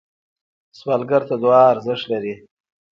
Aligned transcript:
سوالګر 0.77 1.21
ته 1.29 1.35
دعا 1.43 1.63
ارزښت 1.73 2.05
لري 2.11 2.33